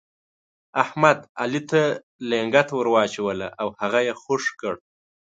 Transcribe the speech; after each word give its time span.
احمد، 0.83 1.19
علي 1.41 1.61
ته 1.69 1.81
لنګته 2.29 2.73
ور 2.75 2.87
واچوله 2.93 3.47
او 3.61 3.67
هغه 3.79 3.99
يې 4.07 4.13
خوږ 4.21 4.43
کړ. 4.61 4.73